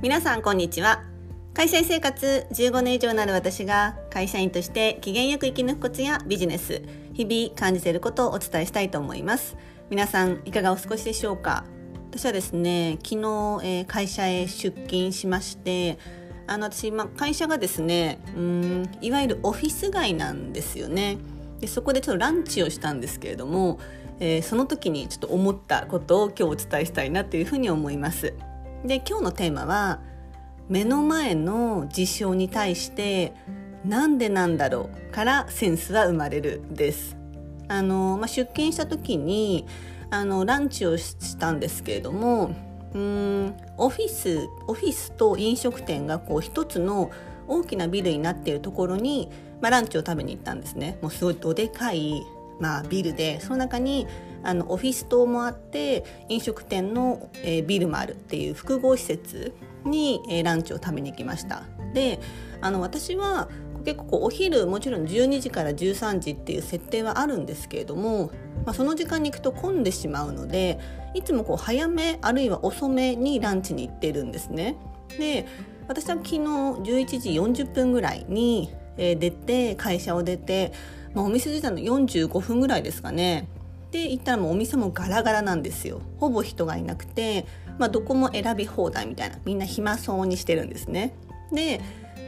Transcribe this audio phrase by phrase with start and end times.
[0.00, 1.02] 皆さんこんにちは。
[1.52, 6.82] 会社員生活15年以上になる私が会社員として機嫌よく生き抜くコツやビジネス
[7.14, 9.56] 日々感じていることをお伝えしたいと思います。
[9.90, 11.64] 皆さんいかがお過ごしでしょうか？
[12.12, 15.98] 私はですね昨日、えー、会社へ出勤しまして
[16.46, 21.18] あの私、まあ、会社がですねうんいわゆるオフィス街なんですよね。
[21.58, 23.80] でそこでちょっとランチをしたんですけれども、
[24.20, 28.32] えー、その時にちょっと思ったことを今日お伝えしたいなというふうに思います。
[28.84, 30.00] で今日のテーマは
[30.68, 33.32] 目の前の事象に対して
[33.84, 37.16] なんでなんだろうからセンスは生まれるです。
[37.68, 39.66] あの、まあ、出勤した時に
[40.10, 42.54] あのランチをしたんですけれども
[42.94, 47.10] うんオフィスオフィスと飲食店がこう一つの
[47.46, 50.98] 大きなビルになっているところに、まあ、ランチを食べに行ったんですね。
[51.02, 52.22] もうすごいどでかい、
[52.60, 54.06] まあ、ビルでその中に
[54.42, 59.54] あのオフィス棟もあって飲食店の、えー、ビルもあるっていう複合施設
[59.84, 61.62] に、えー、ランチを食べに行きました
[61.94, 62.20] で
[62.60, 63.48] あの私は
[63.84, 68.26] 結構お昼もちろん12時から13時っていう設定はあるんですけれども、
[68.66, 70.78] まあ、その時間に行くと混んでしまうので
[71.14, 74.76] いつもこう早めあるいは遅めにランチに行ってるんですね。
[75.18, 75.46] で
[75.88, 77.30] 私は昨日11時
[77.64, 80.72] 40分ぐらいに、出て会社を出て、
[81.18, 83.48] まあ、お店出たの45分ぐらいですかね。
[83.90, 86.00] で行ったらもうお店もガラガラなんですよ。
[86.18, 87.44] ほぼ人がいなくて、
[87.76, 91.16] まあ、どこも選び放題みたいなみんな暇そうにしてるんですね。
[91.52, 91.80] で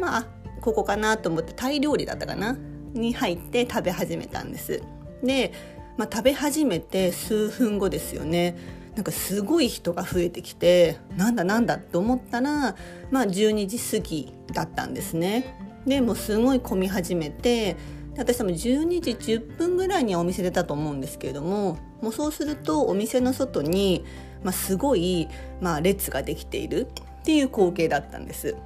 [0.00, 0.26] まあ
[0.62, 2.56] ここかなと思ってタイ料理だったかな？
[2.94, 4.82] に入って食べ始めたんです。
[5.22, 5.52] で、
[5.98, 8.56] まあ、食べ始めて数分後ですよね。
[8.94, 12.74] なんかすごい人が増えてきてなんだなんだと思ったら、
[13.10, 15.54] まあ、12時過ぎだったんですね。
[15.86, 17.76] でもうすごい混み始めて
[18.18, 24.04] 私多分12時10分ぐらいにはお店出たと思うんですけれどももうそうするとお店の外に、
[24.42, 25.28] まあ、すごい、
[25.60, 26.88] まあ、列ができている
[27.20, 28.56] っていう光景だったんです。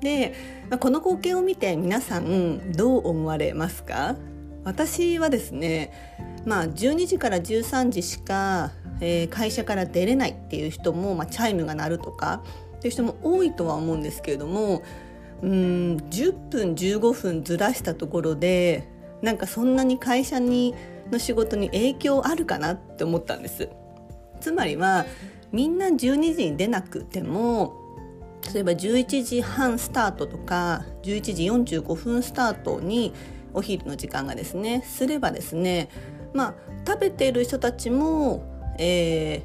[0.00, 0.34] で、
[0.70, 4.16] まあ、この光景を見て皆さんどう思われますか？
[4.64, 5.92] 私はですね、
[6.44, 12.42] まあ、12時から13時しか、えー、会社から出れないっていう人も、まあ、チャイムが鳴るとか
[12.76, 14.82] っていう人も多いとは思うんですけれども
[15.42, 15.50] うん
[16.10, 18.88] 10分15分ずらしたところで
[19.22, 20.74] なんかそんなに会社に
[21.10, 23.68] の仕事に影響あるかなって思ったんです
[24.40, 25.06] つまりは
[25.52, 25.96] みんな12
[26.36, 27.74] 時に出なくても
[28.52, 33.12] 例えば11時半スタートとか11時45分スタートに
[33.52, 35.88] お昼の時間がですねすればですね
[36.34, 36.54] まあ
[36.86, 38.44] 食べてる人たちも、
[38.78, 39.42] え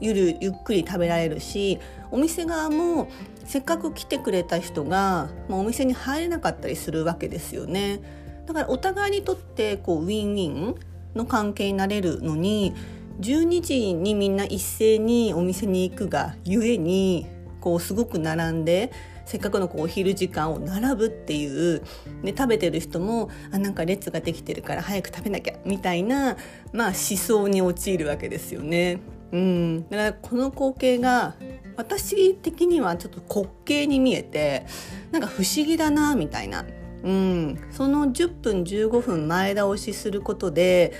[0.00, 1.78] ー、ゆるゆっくり食べられるし
[2.10, 3.08] お店側も
[3.44, 8.00] せっかく来てくれた人が、まあ、お店に入れなかったりするわけですよね。
[8.46, 10.74] だからお互いにとってこうウィンウィン
[11.14, 12.74] の関係になれるのに
[13.20, 17.26] 12時にみんな一斉にお店に行くがゆえに
[17.60, 18.92] こうすごく並んで
[19.24, 21.46] せっかくのこうお昼時間を並ぶってい
[21.76, 21.82] う、
[22.22, 26.36] ね、食べてる人もあなんか列ができてるから早く食べなきゃみたいな、
[26.72, 29.00] まあ、思想に陥るわけですよね。
[29.32, 31.34] うん、だからこの光景が
[31.76, 34.64] 私的にはちょっと滑稽に見えて
[35.10, 36.64] なんか不思議だなみたいな
[37.06, 40.92] うん、その10分15分前倒しすることで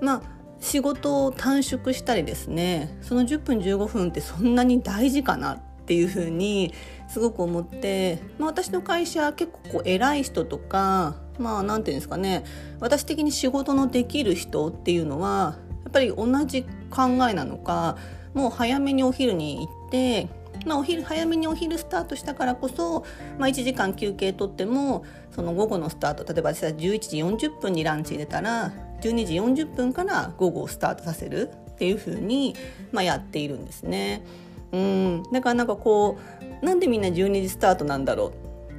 [0.00, 0.22] まあ
[0.60, 2.96] 仕事を短縮したりですね。
[3.00, 6.74] その10分15分ってそんなに大事かなっていうふうに
[7.08, 12.44] すごく思って、まあ、私の会社結構こう偉い人とかまあ何て言うんですかね。
[12.80, 17.96] 私的に仕事のできる人っていうのはやっぱり同じ考えなのか
[18.34, 20.28] もう早めにお昼に行って
[20.64, 23.04] まあ、お昼早めにお昼スタートしたからこそ、
[23.38, 29.34] まあ、1時間休憩とってもその午後のスタート例えば私は11時40分にランチ入れたら12時
[29.64, 32.54] 40分から午後をスタートさせるっていうふうに、
[32.92, 34.24] まあ、やっているんですね。
[34.72, 36.18] うんだからなんかこ
[36.62, 38.32] うなんでみんな12時スタートなんだろ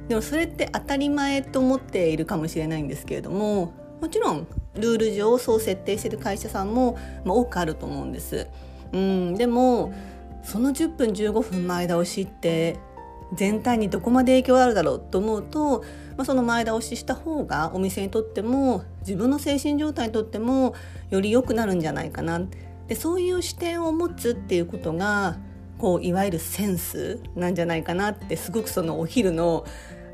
[0.06, 8.48] うでもそれって当たり前と思っているかもしれないんですけれどももちろんルール上そう設定してる会社さんも、まあ、多くあると思うんです。
[8.92, 9.92] うんでも
[10.44, 12.78] その10分15分前倒しって
[13.32, 15.80] 全体にどこまで影響あるだろうと思うと、
[16.16, 20.74] まあ、その前倒しした方がお店にとっても自分の精神状態にとっても
[21.10, 22.40] より良くなるんじゃないかな
[22.86, 25.38] でそういう視点を持つっていうことが
[25.78, 29.64] こういわゆるセンスなんじゃないかなってすごくそのお昼の、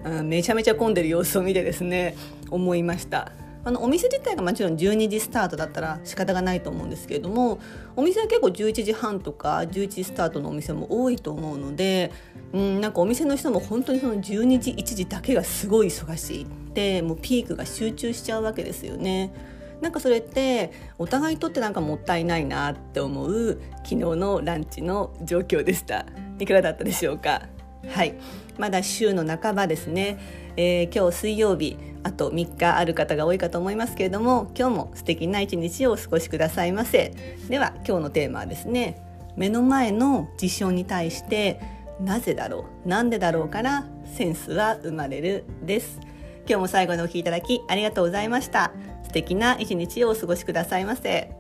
[0.05, 2.17] うん、めちゃめちゃ混んでる様子を見てですね
[2.51, 3.33] 思いました。
[3.63, 7.59] あのお店自体がもちろん12時スタートだったら仕方がないと思うんですけれども
[7.95, 12.11] お店は結構11時半とか11時スタートのお店も多いと思うので
[12.53, 19.33] うんなんかお店の人も本当にその12時1時だけがすごい忙しいってもうピークが集中しちゃうわけですよね。
[19.81, 26.05] なんかそれってお互いにとってなんかもったいないなって思う昨日のランチの状況でした。
[26.39, 27.43] いかがだったでしょうか？
[27.89, 28.15] はい。
[28.59, 30.19] まだ週の半ばですね、
[30.57, 37.15] えー、今日水曜日あと3日ある方が多いかと思いますけれども今日も素敵な一日をお過ごしくださいませ。
[37.49, 39.03] では今日のテーマはですね
[39.37, 41.61] 目の前の事象に対して
[42.01, 46.01] なぜだろうなんでだろうからセンスは生まれるです。
[46.47, 48.73] 今日も最後にお聴きいただきありがとうございました。
[49.05, 51.40] 素敵な一日をお過ごしくださいませ。